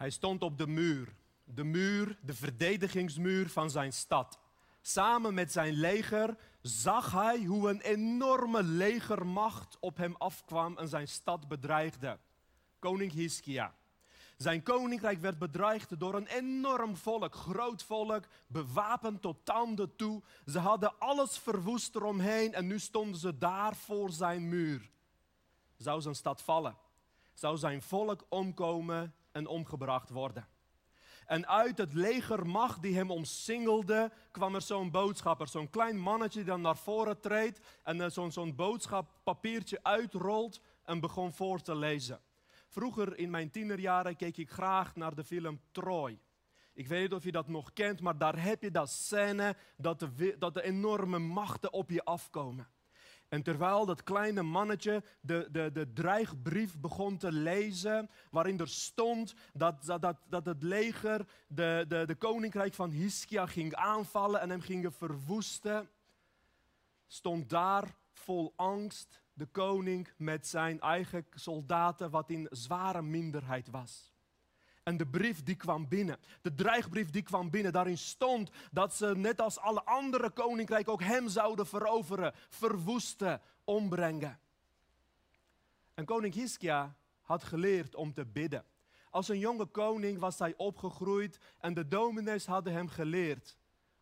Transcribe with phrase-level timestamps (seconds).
[0.00, 1.14] Hij stond op de muur.
[1.44, 4.38] De muur, de verdedigingsmuur van zijn stad.
[4.80, 11.08] Samen met zijn leger zag hij hoe een enorme legermacht op hem afkwam en zijn
[11.08, 12.18] stad bedreigde.
[12.78, 13.74] Koning Hiskia.
[14.36, 20.22] Zijn koninkrijk werd bedreigd door een enorm volk, groot volk, bewapend tot tanden toe.
[20.46, 24.90] Ze hadden alles verwoest eromheen en nu stonden ze daar voor zijn muur.
[25.76, 26.76] Zou zijn stad vallen?
[27.34, 30.46] Zou zijn volk omkomen en omgebracht worden?
[31.26, 35.48] En uit het legermacht die hem omsingelde, kwam er zo'n boodschapper.
[35.48, 41.00] Zo'n klein mannetje die dan naar voren treedt en eh, zo'n zo'n boodschappapiertje uitrolt en
[41.00, 42.20] begon voor te lezen.
[42.68, 46.20] Vroeger in mijn tienerjaren keek ik graag naar de film Troy.
[46.72, 49.98] Ik weet niet of je dat nog kent, maar daar heb je dat scène dat
[49.98, 52.68] de, dat de enorme machten op je afkomen.
[53.30, 59.34] En terwijl dat kleine mannetje de, de, de dreigbrief begon te lezen, waarin er stond
[59.52, 64.50] dat, dat, dat, dat het leger de, de, de koninkrijk van Hiskia ging aanvallen en
[64.50, 65.88] hem gingen verwoesten,
[67.06, 74.09] stond daar vol angst de koning met zijn eigen soldaten, wat in zware minderheid was.
[74.90, 79.16] En de brief die kwam binnen, de dreigbrief die kwam binnen, daarin stond dat ze
[79.16, 84.40] net als alle andere koninkrijken ook hem zouden veroveren, verwoesten, ombrengen.
[85.94, 88.64] En koning Hiskia had geleerd om te bidden.
[89.10, 93.56] Als een jonge koning was hij opgegroeid en de dominees hadden hem geleerd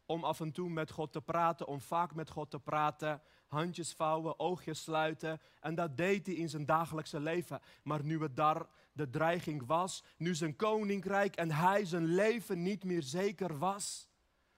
[0.07, 3.93] om af en toe met God te praten, om vaak met God te praten, handjes
[3.93, 5.41] vouwen, oogjes sluiten.
[5.61, 7.61] En dat deed hij in zijn dagelijkse leven.
[7.83, 12.85] Maar nu het daar de dreiging was, nu zijn koninkrijk en hij zijn leven niet
[12.85, 14.09] meer zeker was,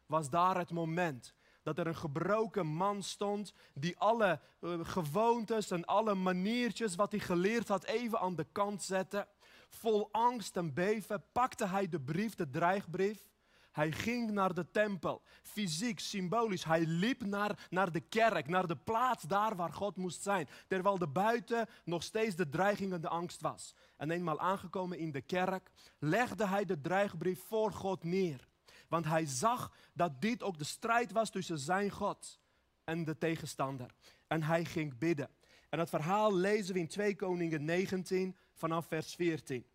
[0.07, 5.85] was daar het moment dat er een gebroken man stond die alle uh, gewoontes en
[5.85, 9.29] alle maniertjes wat hij geleerd had even aan de kant zette.
[9.69, 13.25] Vol angst en beven pakte hij de brief, de dreigbrief
[13.73, 16.65] hij ging naar de tempel, fysiek, symbolisch.
[16.65, 20.49] Hij liep naar, naar de kerk, naar de plaats daar waar God moest zijn.
[20.67, 23.75] Terwijl de buiten nog steeds de dreiging en de angst was.
[23.97, 28.49] En eenmaal aangekomen in de kerk, legde hij de dreigbrief voor God neer.
[28.89, 32.41] Want hij zag dat dit ook de strijd was tussen zijn God
[32.85, 33.95] en de tegenstander.
[34.27, 35.31] En hij ging bidden.
[35.69, 39.67] En het verhaal lezen we in 2 Koningen 19 vanaf vers 14.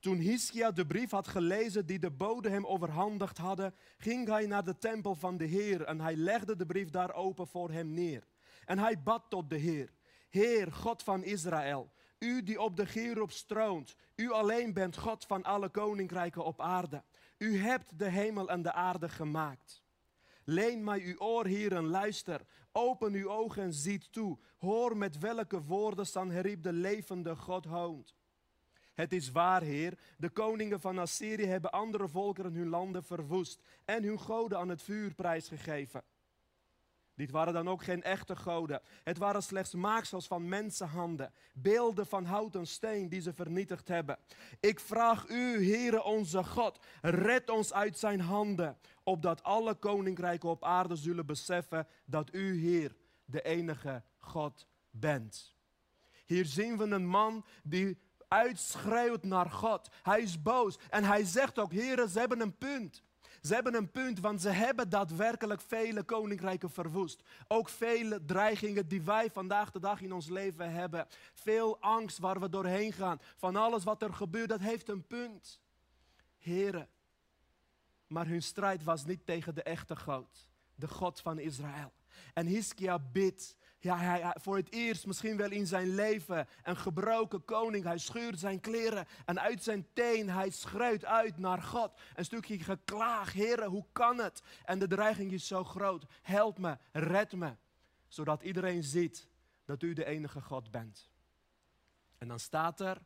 [0.00, 4.64] Toen Hiskia de brief had gelezen die de bode hem overhandigd hadden, ging hij naar
[4.64, 8.26] de tempel van de Heer en hij legde de brief daar open voor hem neer.
[8.64, 9.92] En hij bad tot de Heer,
[10.28, 15.42] Heer, God van Israël, u die op de Gerub stroont, u alleen bent God van
[15.42, 17.02] alle koninkrijken op aarde.
[17.38, 19.82] U hebt de hemel en de aarde gemaakt.
[20.44, 22.40] Leen mij uw oor, Heer, en luister.
[22.72, 24.38] Open uw ogen en ziet toe.
[24.58, 28.14] Hoor met welke woorden Sanherib de levende God hoont.
[28.94, 34.02] Het is waar, Heer, de koningen van Assyrië hebben andere volkeren hun landen verwoest en
[34.02, 36.02] hun goden aan het vuur prijsgegeven.
[37.20, 38.80] Dit waren dan ook geen echte goden.
[39.04, 44.18] Het waren slechts maaksels van mensenhanden, beelden van hout en steen die ze vernietigd hebben.
[44.60, 50.64] Ik vraag u, Heere onze God, red ons uit zijn handen, opdat alle koninkrijken op
[50.64, 55.54] aarde zullen beseffen dat u, Heer, de enige God bent.
[56.26, 57.98] Hier zien we een man die
[58.30, 59.88] uitschreeuwt naar God.
[60.02, 63.02] Hij is boos en hij zegt ook, heren, ze hebben een punt.
[63.42, 67.22] Ze hebben een punt, want ze hebben daadwerkelijk vele koninkrijken verwoest.
[67.48, 71.06] Ook vele dreigingen die wij vandaag de dag in ons leven hebben.
[71.32, 73.20] Veel angst waar we doorheen gaan.
[73.36, 75.60] Van alles wat er gebeurt, dat heeft een punt.
[76.38, 76.88] Heren,
[78.06, 81.92] maar hun strijd was niet tegen de echte God, de God van Israël.
[82.34, 87.44] En Hiskia bidt ja, hij, voor het eerst misschien wel in zijn leven een gebroken
[87.44, 87.84] koning.
[87.84, 91.92] Hij scheurt zijn kleren en uit zijn teen, hij schreeuwt uit naar God.
[92.14, 94.42] Een stukje geklaag, heren, hoe kan het?
[94.64, 96.04] En de dreiging is zo groot.
[96.22, 97.56] Help me, red me.
[98.08, 99.28] Zodat iedereen ziet
[99.64, 101.10] dat u de enige God bent.
[102.18, 103.02] En dan staat er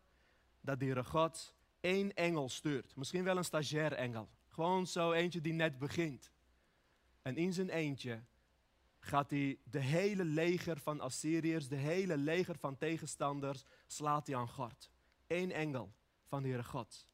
[0.60, 2.96] dat de God één engel stuurt.
[2.96, 4.28] Misschien wel een stagiair engel.
[4.48, 6.30] Gewoon zo eentje die net begint.
[7.22, 8.22] En in zijn eentje
[9.04, 14.48] gaat hij de hele leger van Assyriërs, de hele leger van tegenstanders, slaat hij aan
[14.48, 14.90] gort.
[15.26, 15.92] Eén engel
[16.26, 17.06] van de Heere God.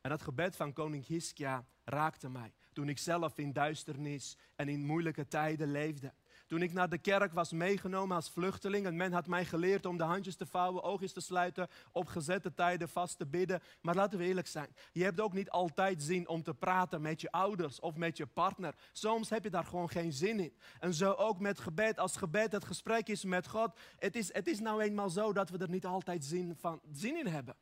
[0.00, 4.84] En dat gebed van koning Hiskia raakte mij toen ik zelf in duisternis en in
[4.84, 6.14] moeilijke tijden leefde.
[6.48, 9.96] Toen ik naar de kerk was meegenomen als vluchteling en men had mij geleerd om
[9.96, 13.62] de handjes te vouwen, oogjes te sluiten, op gezette tijden vast te bidden.
[13.80, 17.20] Maar laten we eerlijk zijn, je hebt ook niet altijd zin om te praten met
[17.20, 18.74] je ouders of met je partner.
[18.92, 20.56] Soms heb je daar gewoon geen zin in.
[20.80, 23.78] En zo ook met gebed, als gebed het gesprek is met God.
[23.98, 27.16] Het is, het is nou eenmaal zo dat we er niet altijd zin, van, zin
[27.16, 27.56] in hebben.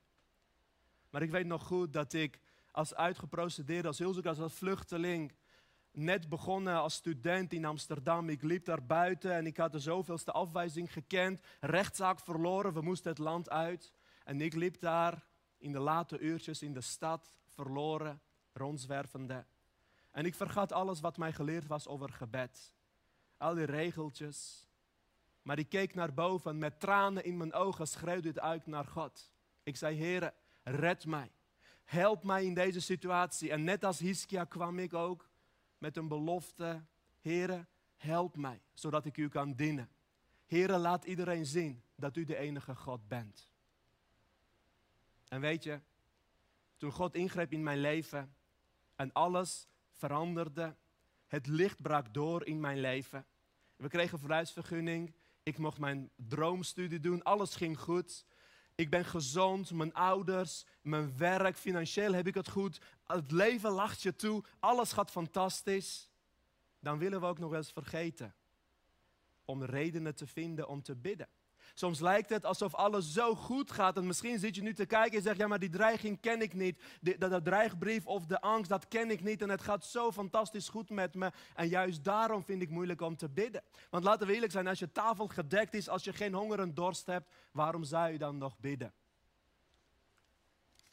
[1.11, 2.41] Maar ik weet nog goed dat ik
[2.71, 5.33] als uitgeprocedeerde asielzoeker, als vluchteling,
[5.97, 8.29] net begonnen als student in Amsterdam.
[8.29, 11.41] Ik liep daar buiten en ik had de zoveelste afwijzing gekend.
[11.61, 13.93] Rechtszaak verloren, we moesten het land uit.
[14.25, 15.25] En ik liep daar
[15.59, 18.21] in de late uurtjes in de stad, verloren,
[18.53, 19.45] rondzwervende.
[20.11, 22.75] En ik vergat alles wat mij geleerd was over gebed.
[23.37, 24.69] Al die regeltjes.
[25.43, 29.31] Maar ik keek naar boven met tranen in mijn ogen, schreeuwde het uit naar God.
[29.63, 31.31] Ik zei, Heere, red mij.
[31.85, 33.51] Help mij in deze situatie.
[33.51, 35.29] En net als Hiskia kwam ik ook
[35.79, 36.85] met een belofte.
[37.21, 39.91] Heere, help mij, zodat ik u kan dienen.
[40.47, 43.51] Heere, laat iedereen zien dat u de enige God bent.
[45.29, 45.81] En weet je,
[46.77, 48.35] toen God ingreep in mijn leven
[48.95, 50.77] en alles veranderde,
[51.27, 53.27] het licht brak door in mijn leven.
[53.77, 58.25] We kregen verhuisvergunning, ik mocht mijn droomstudie doen, alles ging goed.
[58.77, 62.81] Ik ben gezond, mijn ouders, mijn werk, financieel heb ik het goed.
[63.07, 66.11] Het leven lacht je toe, alles gaat fantastisch.
[66.81, 68.35] Dan willen we ook nog eens vergeten
[69.45, 71.29] om redenen te vinden om te bidden.
[71.79, 73.97] Soms lijkt het alsof alles zo goed gaat.
[73.97, 76.55] En misschien zit je nu te kijken en zegt: Ja, maar die dreiging ken ik
[76.55, 76.83] niet.
[77.01, 79.43] De dreigbrief of de angst, dat ken ik niet.
[79.43, 81.31] En het gaat zo fantastisch goed met me.
[81.55, 83.63] En juist daarom vind ik moeilijk om te bidden.
[83.91, 86.75] Want laten we eerlijk zijn: als je tafel gedekt is, als je geen honger en
[86.75, 88.93] dorst hebt, waarom zou je dan nog bidden?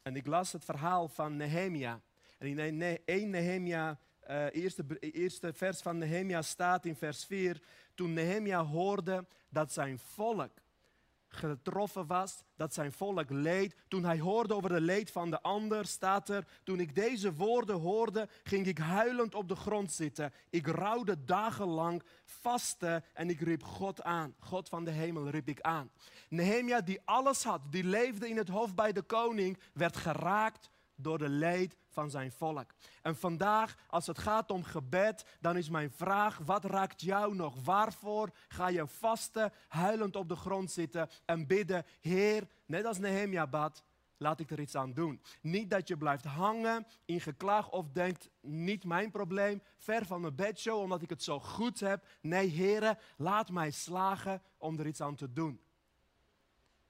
[0.01, 2.01] En ik las het verhaal van Nehemia.
[2.37, 7.61] En in 1 Nehemia, uh, eerste, eerste vers van Nehemia staat in vers 4.
[7.93, 10.61] Toen Nehemia hoorde dat zijn volk
[11.35, 13.75] getroffen was, dat zijn volk leed.
[13.87, 17.79] Toen hij hoorde over de leed van de ander, staat er, toen ik deze woorden
[17.79, 20.33] hoorde, ging ik huilend op de grond zitten.
[20.49, 24.35] Ik rouwde dagenlang, vaste en ik riep God aan.
[24.39, 25.91] God van de hemel riep ik aan.
[26.29, 31.17] Nehemia die alles had, die leefde in het hof bij de koning, werd geraakt door
[31.17, 32.73] de leed van zijn volk.
[33.01, 37.63] En vandaag, als het gaat om gebed, dan is mijn vraag: wat raakt jou nog?
[37.63, 41.85] Waarvoor ga je vasten, huilend op de grond zitten en bidden?
[42.01, 43.83] Heer, net als Nehemia bad,
[44.17, 45.21] laat ik er iets aan doen.
[45.41, 50.35] Niet dat je blijft hangen in geklaag of denkt, niet mijn probleem, ver van mijn
[50.35, 52.07] bedshow omdat ik het zo goed heb.
[52.21, 55.61] Nee, heren, laat mij slagen om er iets aan te doen.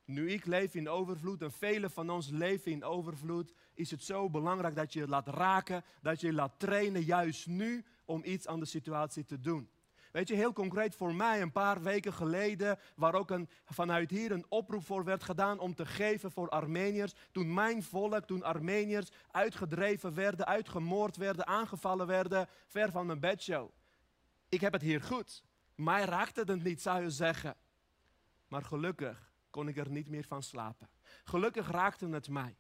[0.06, 4.30] Nu ik leef in overvloed en velen van ons leven in overvloed, is het zo
[4.30, 8.48] belangrijk dat je je laat raken, dat je je laat trainen, juist nu, om iets
[8.48, 9.70] aan de situatie te doen.
[10.12, 14.32] Weet je, heel concreet voor mij een paar weken geleden, waar ook een, vanuit hier
[14.32, 17.14] een oproep voor werd gedaan om te geven voor Armeniërs.
[17.32, 23.70] Toen mijn volk, toen Armeniërs uitgedreven werden, uitgemoord werden, aangevallen werden, ver van mijn bedshow.
[24.50, 25.44] Ik heb het hier goed.
[25.76, 27.56] Mij raakte het niet, zou je zeggen.
[28.48, 30.90] Maar gelukkig kon ik er niet meer van slapen.
[31.24, 32.56] Gelukkig raakte het mij.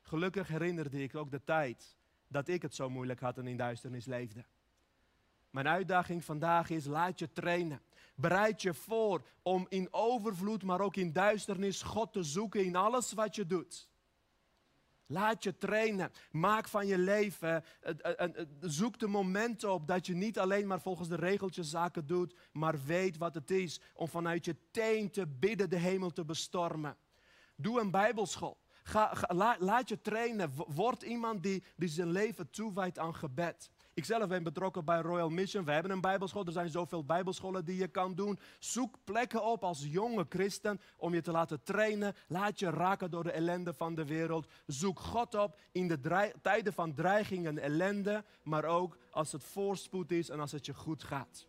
[0.00, 1.96] Gelukkig herinnerde ik ook de tijd
[2.28, 4.44] dat ik het zo moeilijk had en in duisternis leefde.
[5.50, 7.82] Mijn uitdaging vandaag is: laat je trainen.
[8.14, 13.12] Bereid je voor om in overvloed, maar ook in duisternis God te zoeken in alles
[13.12, 13.88] wat je doet.
[15.10, 16.12] Laat je trainen.
[16.30, 17.64] Maak van je leven.
[18.60, 22.84] Zoek de momenten op dat je niet alleen maar volgens de regeltjes zaken doet, maar
[22.84, 26.96] weet wat het is om vanuit je teen te bidden de hemel te bestormen.
[27.56, 28.56] Doe een bijbelschool.
[28.82, 30.52] Ga, laat je trainen.
[30.66, 33.70] Word iemand die, die zijn leven toewijdt aan gebed.
[33.98, 35.64] Ik zelf ben betrokken bij Royal Mission.
[35.64, 36.46] We hebben een bijbelschool.
[36.46, 38.38] Er zijn zoveel bijbelscholen die je kan doen.
[38.58, 42.14] Zoek plekken op als jonge christen om je te laten trainen.
[42.28, 44.46] Laat je raken door de ellende van de wereld.
[44.66, 48.24] Zoek God op in de tijden van dreiging en ellende.
[48.42, 51.46] Maar ook als het voorspoed is en als het je goed gaat.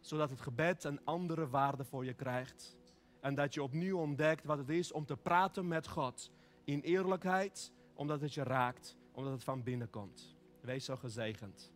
[0.00, 2.76] Zodat het gebed een andere waarde voor je krijgt.
[3.20, 6.30] En dat je opnieuw ontdekt wat het is om te praten met God.
[6.64, 10.33] In eerlijkheid, omdat het je raakt, omdat het van binnen komt.
[10.64, 11.72] Wees zo gezegend.